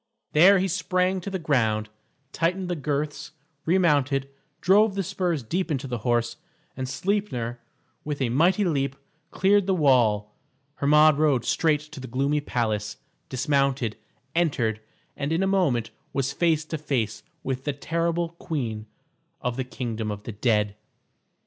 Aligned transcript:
There 0.31 0.57
he 0.57 0.67
sprang 0.67 1.21
to 1.21 1.29
the 1.29 1.37
ground, 1.37 1.87
tightened 2.31 2.69
the 2.69 2.75
girths, 2.75 3.33
remounted, 3.67 4.27
drove 4.59 4.95
the 4.95 5.03
spurs 5.03 5.43
deep 5.43 5.69
into 5.69 5.85
the 5.87 5.99
horse, 5.99 6.37
and 6.75 6.89
Sleipner, 6.89 7.59
with 8.03 8.19
a 8.19 8.29
mighty 8.29 8.65
leap, 8.65 8.95
cleared 9.29 9.67
the 9.67 9.75
wall. 9.75 10.35
Hermod 10.77 11.19
rode 11.19 11.45
straight 11.45 11.81
to 11.81 11.99
the 11.99 12.07
gloomy 12.07 12.41
palace, 12.41 12.97
dismounted, 13.29 13.95
entered, 14.33 14.81
and 15.15 15.31
in 15.31 15.43
a 15.43 15.45
moment 15.45 15.91
was 16.13 16.33
face 16.33 16.65
to 16.65 16.79
face 16.79 17.21
with 17.43 17.65
the 17.65 17.71
terrible 17.73 18.29
queen 18.29 18.87
of 19.39 19.55
the 19.55 19.63
kingdom 19.63 20.09
of 20.09 20.23
the 20.23 20.31
dead. 20.31 20.75